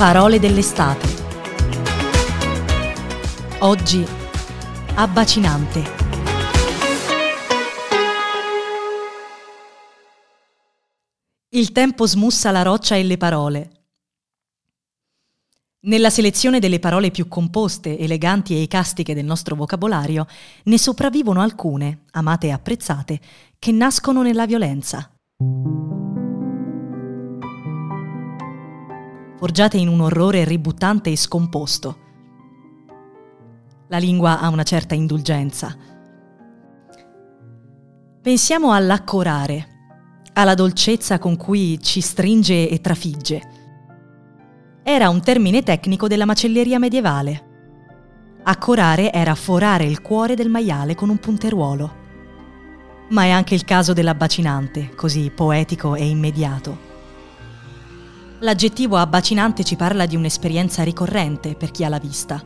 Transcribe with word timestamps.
Parole 0.00 0.38
dell'estate. 0.38 1.08
Oggi 3.58 4.02
abbacinante. 4.94 5.84
Il 11.50 11.72
tempo 11.72 12.06
smussa 12.06 12.50
la 12.50 12.62
roccia 12.62 12.96
e 12.96 13.02
le 13.02 13.18
parole. 13.18 13.70
Nella 15.80 16.08
selezione 16.08 16.60
delle 16.60 16.78
parole 16.78 17.10
più 17.10 17.28
composte, 17.28 17.98
eleganti 17.98 18.54
e 18.54 18.62
icastiche 18.62 19.12
del 19.12 19.26
nostro 19.26 19.54
vocabolario, 19.54 20.26
ne 20.62 20.78
sopravvivono 20.78 21.42
alcune, 21.42 22.04
amate 22.12 22.46
e 22.46 22.52
apprezzate, 22.52 23.20
che 23.58 23.70
nascono 23.70 24.22
nella 24.22 24.46
violenza. 24.46 25.12
Forgiate 29.40 29.78
in 29.78 29.88
un 29.88 30.02
orrore 30.02 30.44
ributtante 30.44 31.10
e 31.10 31.16
scomposto. 31.16 31.98
La 33.88 33.96
lingua 33.96 34.38
ha 34.38 34.48
una 34.50 34.64
certa 34.64 34.94
indulgenza. 34.94 35.74
Pensiamo 38.20 38.72
all'accorare, 38.74 39.68
alla 40.34 40.52
dolcezza 40.52 41.18
con 41.18 41.38
cui 41.38 41.80
ci 41.80 42.02
stringe 42.02 42.68
e 42.68 42.82
trafigge. 42.82 43.42
Era 44.82 45.08
un 45.08 45.22
termine 45.22 45.62
tecnico 45.62 46.06
della 46.06 46.26
macelleria 46.26 46.78
medievale. 46.78 47.48
Accorare 48.42 49.10
era 49.10 49.34
forare 49.34 49.84
il 49.84 50.02
cuore 50.02 50.34
del 50.34 50.50
maiale 50.50 50.94
con 50.94 51.08
un 51.08 51.16
punteruolo. 51.16 51.96
Ma 53.08 53.22
è 53.22 53.30
anche 53.30 53.54
il 53.54 53.64
caso 53.64 53.94
dell'abbacinante, 53.94 54.94
così 54.94 55.32
poetico 55.34 55.94
e 55.94 56.06
immediato. 56.06 56.89
L'aggettivo 58.42 58.96
abbacinante 58.96 59.64
ci 59.64 59.76
parla 59.76 60.06
di 60.06 60.16
un'esperienza 60.16 60.82
ricorrente 60.82 61.54
per 61.54 61.70
chi 61.70 61.84
ha 61.84 61.90
la 61.90 61.98
vista. 61.98 62.42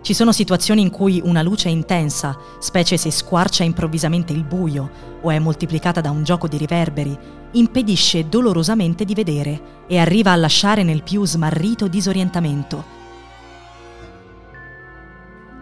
Ci 0.00 0.14
sono 0.14 0.30
situazioni 0.30 0.80
in 0.80 0.90
cui 0.90 1.20
una 1.24 1.42
luce 1.42 1.68
intensa, 1.68 2.38
specie 2.60 2.96
se 2.96 3.10
squarcia 3.10 3.64
improvvisamente 3.64 4.32
il 4.32 4.44
buio 4.44 5.18
o 5.20 5.30
è 5.30 5.40
moltiplicata 5.40 6.00
da 6.00 6.12
un 6.12 6.22
gioco 6.22 6.46
di 6.46 6.56
riverberi, 6.56 7.18
impedisce 7.50 8.28
dolorosamente 8.28 9.04
di 9.04 9.14
vedere 9.14 9.84
e 9.88 9.98
arriva 9.98 10.30
a 10.30 10.36
lasciare 10.36 10.84
nel 10.84 11.02
più 11.02 11.26
smarrito 11.26 11.88
disorientamento. 11.88 12.84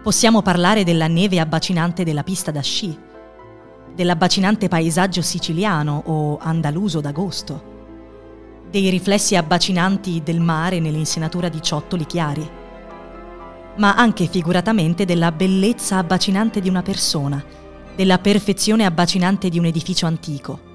Possiamo 0.02 0.42
parlare 0.42 0.84
della 0.84 1.06
neve 1.06 1.40
abbacinante 1.40 2.04
della 2.04 2.24
pista 2.24 2.50
da 2.50 2.60
sci, 2.60 2.94
dell'abbacinante 3.94 4.68
paesaggio 4.68 5.22
siciliano 5.22 6.02
o 6.04 6.36
andaluso 6.42 7.00
d'agosto 7.00 7.69
dei 8.70 8.88
riflessi 8.88 9.34
abbacinanti 9.34 10.22
del 10.22 10.40
mare 10.40 10.78
nell'insenatura 10.78 11.48
di 11.48 11.60
ciottoli 11.60 12.06
chiari, 12.06 12.48
ma 13.76 13.96
anche 13.96 14.26
figuratamente 14.26 15.04
della 15.04 15.32
bellezza 15.32 15.96
abbacinante 15.96 16.60
di 16.60 16.68
una 16.68 16.82
persona, 16.82 17.44
della 17.96 18.18
perfezione 18.18 18.84
abbacinante 18.84 19.48
di 19.48 19.58
un 19.58 19.64
edificio 19.64 20.06
antico. 20.06 20.68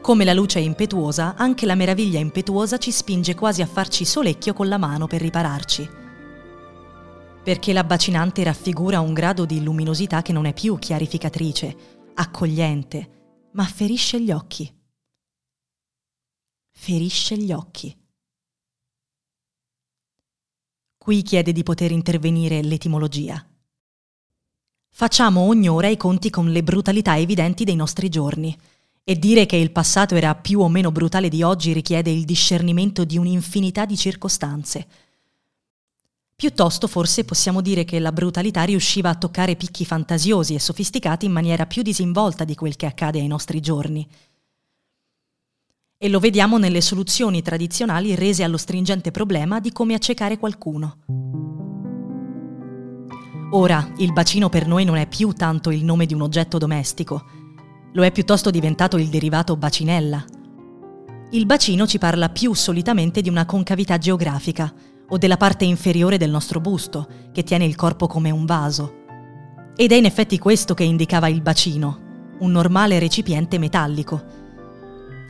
Come 0.00 0.24
la 0.24 0.32
luce 0.32 0.58
è 0.58 0.62
impetuosa, 0.62 1.34
anche 1.36 1.64
la 1.64 1.76
meraviglia 1.76 2.18
impetuosa 2.18 2.76
ci 2.78 2.90
spinge 2.90 3.36
quasi 3.36 3.62
a 3.62 3.66
farci 3.66 4.04
solecchio 4.04 4.52
con 4.52 4.68
la 4.68 4.78
mano 4.78 5.06
per 5.06 5.20
ripararci. 5.20 5.88
Perché 7.44 7.72
l'abbacinante 7.72 8.42
raffigura 8.42 8.98
un 8.98 9.12
grado 9.12 9.44
di 9.44 9.62
luminosità 9.62 10.22
che 10.22 10.32
non 10.32 10.46
è 10.46 10.52
più 10.52 10.76
chiarificatrice, 10.76 11.76
accogliente, 12.14 13.08
ma 13.52 13.64
ferisce 13.64 14.20
gli 14.20 14.32
occhi 14.32 14.80
ferisce 16.72 17.36
gli 17.36 17.52
occhi. 17.52 17.96
Qui 20.98 21.22
chiede 21.22 21.52
di 21.52 21.62
poter 21.62 21.92
intervenire 21.92 22.62
l'etimologia. 22.62 23.44
Facciamo 24.88 25.42
ogni 25.42 25.68
ora 25.68 25.88
i 25.88 25.96
conti 25.96 26.30
con 26.30 26.50
le 26.50 26.62
brutalità 26.62 27.16
evidenti 27.16 27.64
dei 27.64 27.76
nostri 27.76 28.08
giorni, 28.08 28.56
e 29.04 29.18
dire 29.18 29.46
che 29.46 29.56
il 29.56 29.72
passato 29.72 30.14
era 30.14 30.34
più 30.34 30.60
o 30.60 30.68
meno 30.68 30.92
brutale 30.92 31.28
di 31.28 31.42
oggi 31.42 31.72
richiede 31.72 32.10
il 32.10 32.24
discernimento 32.24 33.04
di 33.04 33.18
un'infinità 33.18 33.84
di 33.84 33.96
circostanze. 33.96 34.86
Piuttosto 36.36 36.86
forse 36.86 37.24
possiamo 37.24 37.60
dire 37.60 37.84
che 37.84 37.98
la 37.98 38.12
brutalità 38.12 38.62
riusciva 38.62 39.10
a 39.10 39.16
toccare 39.16 39.56
picchi 39.56 39.84
fantasiosi 39.84 40.54
e 40.54 40.60
sofisticati 40.60 41.26
in 41.26 41.32
maniera 41.32 41.66
più 41.66 41.82
disinvolta 41.82 42.44
di 42.44 42.54
quel 42.54 42.76
che 42.76 42.86
accade 42.86 43.20
ai 43.20 43.26
nostri 43.26 43.60
giorni 43.60 44.08
e 46.02 46.08
lo 46.08 46.18
vediamo 46.18 46.58
nelle 46.58 46.80
soluzioni 46.80 47.42
tradizionali 47.42 48.16
rese 48.16 48.42
allo 48.42 48.56
stringente 48.56 49.12
problema 49.12 49.60
di 49.60 49.70
come 49.70 49.94
accecare 49.94 50.36
qualcuno. 50.36 50.96
Ora, 53.52 53.88
il 53.98 54.12
bacino 54.12 54.48
per 54.48 54.66
noi 54.66 54.84
non 54.84 54.96
è 54.96 55.06
più 55.06 55.30
tanto 55.30 55.70
il 55.70 55.84
nome 55.84 56.06
di 56.06 56.12
un 56.12 56.22
oggetto 56.22 56.58
domestico, 56.58 57.24
lo 57.92 58.02
è 58.02 58.10
piuttosto 58.10 58.50
diventato 58.50 58.96
il 58.96 59.10
derivato 59.10 59.56
bacinella. 59.56 60.24
Il 61.30 61.46
bacino 61.46 61.86
ci 61.86 61.98
parla 61.98 62.30
più 62.30 62.52
solitamente 62.52 63.20
di 63.20 63.28
una 63.28 63.46
concavità 63.46 63.96
geografica 63.96 64.74
o 65.08 65.16
della 65.18 65.36
parte 65.36 65.64
inferiore 65.64 66.16
del 66.16 66.30
nostro 66.30 66.58
busto, 66.58 67.06
che 67.30 67.44
tiene 67.44 67.64
il 67.64 67.76
corpo 67.76 68.08
come 68.08 68.32
un 68.32 68.44
vaso. 68.44 69.04
Ed 69.76 69.92
è 69.92 69.94
in 69.94 70.06
effetti 70.06 70.36
questo 70.40 70.74
che 70.74 70.82
indicava 70.82 71.28
il 71.28 71.42
bacino, 71.42 72.34
un 72.40 72.50
normale 72.50 72.98
recipiente 72.98 73.56
metallico, 73.60 74.41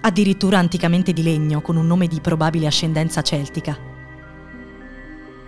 addirittura 0.02 0.58
anticamente 0.58 1.12
di 1.12 1.22
legno 1.22 1.62
con 1.62 1.76
un 1.76 1.86
nome 1.86 2.06
di 2.06 2.20
probabile 2.20 2.66
ascendenza 2.66 3.22
celtica. 3.22 3.90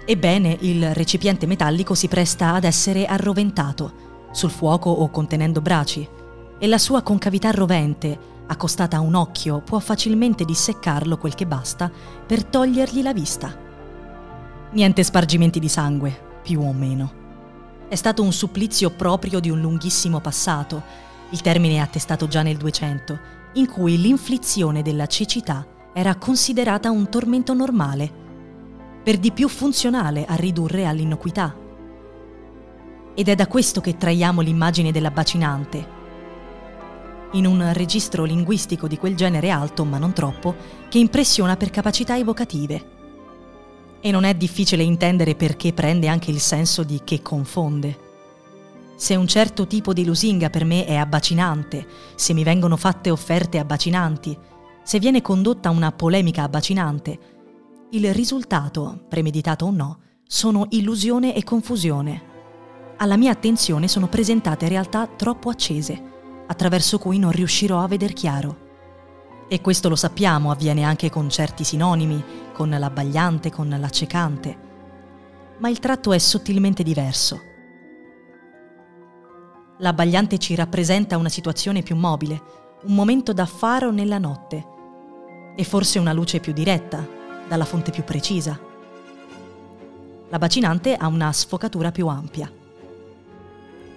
Ebbene, 0.07 0.57
il 0.61 0.95
recipiente 0.95 1.47
metallico 1.47 1.95
si 1.95 2.09
presta 2.09 2.55
ad 2.55 2.65
essere 2.65 3.07
arroventato, 3.07 4.29
sul 4.33 4.51
fuoco 4.51 4.91
o 4.91 5.11
contenendo 5.11 5.61
braci, 5.61 6.07
e 6.59 6.67
la 6.67 6.79
sua 6.79 7.03
concavità 7.03 7.51
rovente, 7.51 8.33
accostata 8.47 8.99
a 8.99 9.01
un 9.01 9.15
occhio, 9.15 9.61
può 9.61 9.79
facilmente 9.79 10.45
disseccarlo 10.45 11.17
quel 11.17 11.35
che 11.35 11.47
basta 11.47 11.91
per 12.27 12.45
togliergli 12.45 13.03
la 13.03 13.13
vista. 13.13 13.57
Niente 14.73 15.03
spargimenti 15.03 15.59
di 15.59 15.69
sangue, 15.69 16.41
più 16.43 16.61
o 16.61 16.73
meno. 16.73 17.23
È 17.89 17.95
stato 17.95 18.23
un 18.23 18.33
supplizio 18.33 18.91
proprio 18.91 19.41
di 19.41 19.51
un 19.51 19.61
lunghissimo 19.61 20.21
passato, 20.21 20.83
il 21.34 21.41
termine 21.41 21.75
è 21.75 21.78
attestato 21.78 22.28
già 22.28 22.43
nel 22.43 22.56
200, 22.56 23.19
in 23.55 23.67
cui 23.67 24.00
l'inflizione 24.00 24.83
della 24.83 25.06
cecità 25.06 25.67
era 25.93 26.15
considerata 26.15 26.93
un 26.93 27.09
tormento 27.09 27.55
normale, 27.55 28.22
per 29.03 29.19
di 29.19 29.33
più 29.33 29.49
funzionale 29.49 30.25
a 30.27 30.37
ridurre 30.37 30.87
all'innocuità. 30.87 31.53
Ed 33.17 33.28
è 33.28 33.34
da 33.34 33.49
questo 33.49 33.81
che 33.81 33.97
traiamo 33.97 34.43
l'immagine 34.43 34.93
della 34.93 35.11
bacinante, 35.11 36.03
in 37.33 37.47
un 37.47 37.73
registro 37.73 38.23
linguistico 38.23 38.87
di 38.87 38.97
quel 38.97 39.17
genere 39.17 39.50
alto, 39.50 39.84
ma 39.84 39.99
non 39.99 40.12
troppo, 40.12 40.55
che 40.89 40.99
impressiona 40.99 41.56
per 41.56 41.71
capacità 41.71 42.17
evocative. 42.17 42.93
E 44.00 44.11
non 44.12 44.23
è 44.23 44.35
difficile 44.35 44.85
intendere 44.85 45.35
perché 45.35 45.73
prende 45.73 46.06
anche 46.06 46.31
il 46.31 46.38
senso 46.38 46.85
di 46.85 47.00
che 47.03 47.23
confonde. 47.23 48.04
Se 48.96 49.17
un 49.17 49.26
certo 49.26 49.67
tipo 49.67 49.93
di 49.93 50.05
lusinga 50.05 50.50
per 50.50 50.64
me 50.64 50.85
è 50.85 50.94
abbacinante, 50.94 51.87
se 52.14 52.32
mi 52.32 52.44
vengono 52.44 52.76
fatte 52.76 53.11
offerte 53.11 53.58
abbacinanti, 53.58 54.38
se 54.82 54.99
viene 54.99 55.20
condotta 55.20 55.70
una 55.70 55.91
polemica 55.93 56.43
abbacinante, 56.43 57.19
il 57.91 58.12
risultato, 58.12 59.05
premeditato 59.08 59.67
o 59.67 59.70
no, 59.70 59.99
sono 60.26 60.67
illusione 60.70 61.35
e 61.35 61.43
confusione. 61.44 62.32
Alla 62.99 63.17
mia 63.17 63.32
attenzione 63.32 63.88
sono 63.88 64.08
presentate 64.08 64.69
realtà 64.69 65.06
troppo 65.06 65.49
accese, 65.49 66.02
attraverso 66.47 66.99
cui 66.99 67.19
non 67.19 67.32
riuscirò 67.32 67.81
a 67.81 67.88
veder 67.88 68.12
chiaro. 68.12 68.62
E 69.49 69.61
questo 69.61 69.88
lo 69.88 69.97
sappiamo, 69.97 70.50
avviene 70.50 70.82
anche 70.85 71.11
con 71.11 71.29
certi 71.29 71.64
sinonimi, 71.64 72.23
con 72.52 72.70
l'abbagliante, 72.70 73.50
con 73.50 73.69
l'accecante. 73.69 74.58
Ma 75.58 75.69
il 75.69 75.79
tratto 75.79 76.12
è 76.12 76.19
sottilmente 76.19 76.82
diverso. 76.82 77.52
L'abbagliante 79.79 80.38
ci 80.38 80.55
rappresenta 80.55 81.17
una 81.17 81.29
situazione 81.29 81.82
più 81.82 81.97
mobile, 81.97 82.41
un 82.85 82.94
momento 82.94 83.32
da 83.32 83.44
faro 83.44 83.91
nella 83.91 84.19
notte 84.19 84.65
e 85.56 85.65
forse 85.65 85.99
una 85.99 86.12
luce 86.12 86.38
più 86.38 86.53
diretta, 86.53 87.05
dalla 87.49 87.65
fonte 87.65 87.91
più 87.91 88.05
precisa. 88.05 88.59
La 90.29 90.38
bacinante 90.38 90.94
ha 90.94 91.09
una 91.09 91.32
sfocatura 91.32 91.91
più 91.91 92.06
ampia 92.06 92.50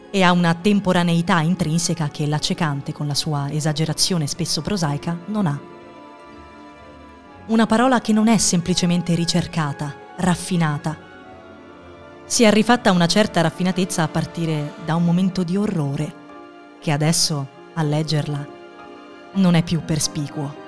e 0.09 0.23
ha 0.23 0.31
una 0.31 0.55
temporaneità 0.55 1.41
intrinseca 1.41 2.09
che 2.09 2.25
l'accecante, 2.25 2.91
con 2.91 3.05
la 3.05 3.15
sua 3.15 3.51
esagerazione 3.51 4.25
spesso 4.25 4.61
prosaica, 4.61 5.17
non 5.25 5.45
ha. 5.45 5.59
Una 7.47 7.65
parola 7.67 8.01
che 8.01 8.13
non 8.13 8.27
è 8.27 8.37
semplicemente 8.37 9.13
ricercata, 9.13 9.93
raffinata. 10.17 11.06
Si 12.29 12.43
è 12.43 12.51
rifatta 12.51 12.91
una 12.91 13.05
certa 13.07 13.39
raffinatezza 13.39 14.03
a 14.03 14.09
partire 14.09 14.73
da 14.83 14.95
un 14.95 15.05
momento 15.05 15.43
di 15.43 15.55
orrore, 15.55 16.13
che 16.81 16.91
adesso, 16.91 17.47
a 17.73 17.81
leggerla, 17.83 18.45
non 19.35 19.53
è 19.53 19.63
più 19.63 19.81
perspicuo. 19.85 20.66